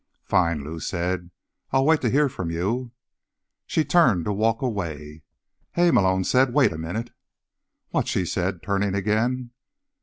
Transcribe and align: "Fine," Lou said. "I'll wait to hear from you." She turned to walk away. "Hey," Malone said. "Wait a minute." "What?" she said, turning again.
"Fine," 0.23 0.63
Lou 0.63 0.79
said. 0.79 1.29
"I'll 1.69 1.85
wait 1.85 2.01
to 2.01 2.09
hear 2.09 2.27
from 2.27 2.49
you." 2.49 2.89
She 3.67 3.85
turned 3.85 4.25
to 4.25 4.33
walk 4.33 4.63
away. 4.63 5.21
"Hey," 5.73 5.91
Malone 5.91 6.23
said. 6.23 6.55
"Wait 6.55 6.71
a 6.73 6.77
minute." 6.79 7.11
"What?" 7.91 8.07
she 8.07 8.25
said, 8.25 8.63
turning 8.63 8.95
again. 8.95 9.51